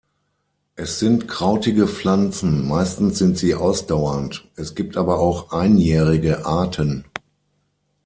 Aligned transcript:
Es 0.75 0.97
sind 0.97 1.27
krautige 1.27 1.85
Pflanzen, 1.85 2.67
meistens 2.67 3.19
sind 3.19 3.37
sie 3.37 3.53
ausdauernd, 3.53 4.47
es 4.55 4.73
gibt 4.73 4.97
aber 4.97 5.19
auch 5.19 5.51
einjährige 5.51 6.43
Arten. 6.43 7.05